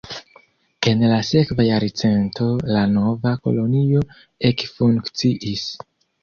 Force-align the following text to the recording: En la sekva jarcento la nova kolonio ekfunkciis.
En 0.91 1.01
la 1.11 1.17
sekva 1.27 1.65
jarcento 1.67 2.47
la 2.77 2.81
nova 2.95 3.35
kolonio 3.45 4.03
ekfunkciis. 4.51 5.69